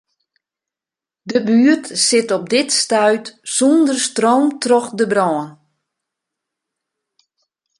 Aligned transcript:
De 1.31 1.39
buert 1.47 1.85
sit 2.05 2.29
op 2.37 2.45
dit 2.55 2.69
stuit 2.81 3.25
sûnder 3.55 3.97
stroom 4.07 4.47
troch 4.63 4.89
de 4.99 5.05
brân. 5.11 5.41